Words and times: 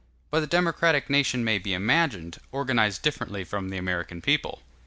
But 0.31 0.41
a 0.41 0.47
democratic 0.47 1.11
nation 1.11 1.43
may 1.43 1.59
be 1.59 1.75
imagined, 1.75 2.39
organized 2.51 3.03
differently 3.03 3.43
from 3.43 3.69
the 3.69 3.77
American 3.77 4.19
people. 4.19 4.63